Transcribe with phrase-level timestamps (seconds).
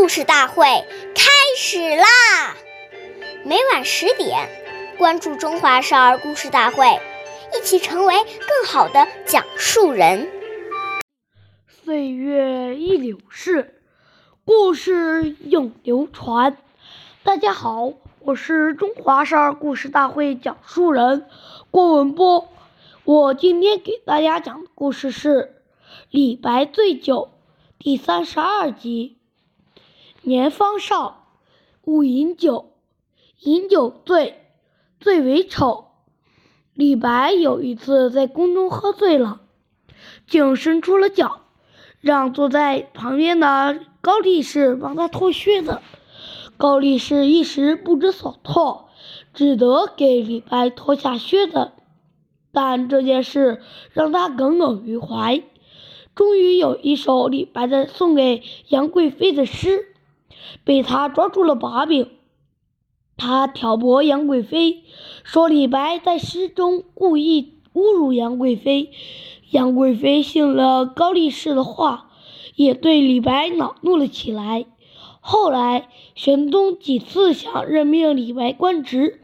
[0.00, 0.64] 故事大会
[1.14, 2.56] 开始啦！
[3.44, 4.48] 每晚十点，
[4.96, 6.86] 关注《中华少儿故事大会》，
[7.54, 10.30] 一起成为更好的讲述人。
[11.68, 13.78] 岁月易流逝，
[14.46, 16.56] 故事永流传。
[17.22, 21.26] 大家好，我是中华少儿故事大会讲述人
[21.70, 22.48] 郭文波。
[23.04, 25.56] 我今天给大家讲的故事是。
[26.08, 27.32] 李白醉酒
[27.78, 29.19] 第三十二集。
[30.22, 31.26] 年方少，
[31.84, 32.72] 勿饮酒，
[33.40, 34.50] 饮酒醉，
[35.00, 35.86] 最为丑。
[36.74, 39.40] 李白有一次在宫中喝醉了，
[40.26, 41.40] 竟伸出了脚，
[42.00, 45.80] 让坐在旁边的高力士帮他脱靴子。
[46.56, 48.90] 高力士一时不知所措，
[49.32, 51.72] 只得给李白脱下靴子。
[52.52, 53.62] 但这件事
[53.92, 55.42] 让他耿耿于怀。
[56.14, 59.86] 终于有一首李白的送给杨贵妃的诗，
[60.64, 62.10] 被他抓住了把柄。
[63.16, 64.84] 他挑拨杨贵妃，
[65.24, 68.90] 说李白在诗中故意侮辱杨贵妃。
[69.50, 72.10] 杨贵妃信了高力士的话，
[72.54, 74.66] 也对李白恼怒了起来。
[75.20, 79.20] 后来，玄宗几次想任命李白官职，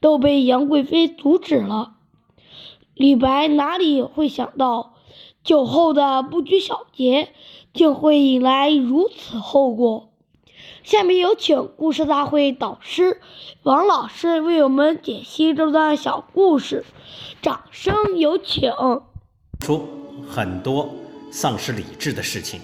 [0.00, 1.94] 都被杨贵妃阻止了。
[2.94, 4.94] 李白哪里会想到？
[5.42, 7.28] 酒后的不拘小节，
[7.74, 10.13] 竟会引来如此后果。
[10.84, 13.18] 下面有请故事大会导师
[13.62, 16.84] 王老师为我们解析这段小故事，
[17.40, 18.70] 掌声有请。
[19.60, 19.88] 出
[20.28, 20.94] 很多
[21.30, 22.60] 丧失理智的事情，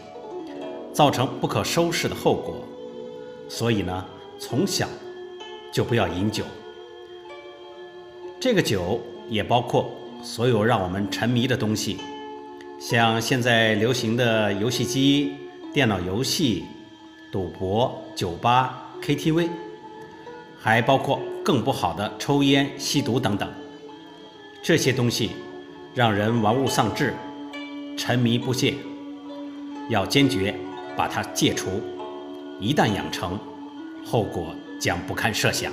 [0.92, 2.56] 造成不可收拾的后果。
[3.48, 4.04] 所以呢，
[4.38, 4.86] 从小
[5.72, 6.44] 就不要饮酒。
[8.38, 9.90] 这个酒也包括
[10.22, 11.96] 所有让我们沉迷的东西。
[12.78, 15.32] 像现在流行的游戏机、
[15.72, 16.66] 电脑游戏、
[17.30, 19.48] 赌博、酒吧、KTV，
[20.58, 23.48] 还包括更不好的抽烟、吸毒等等。
[24.62, 25.30] 这些东西
[25.94, 27.14] 让人玩物丧志、
[27.96, 28.74] 沉迷不懈，
[29.88, 30.54] 要坚决
[30.96, 31.80] 把它戒除。
[32.58, 33.38] 一旦养成，
[34.04, 35.72] 后果将不堪设想。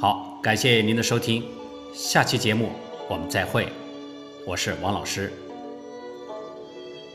[0.00, 1.44] 好，感谢您的收听，
[1.94, 2.70] 下期节目
[3.08, 3.68] 我们再会。
[4.46, 5.32] 我是王老师。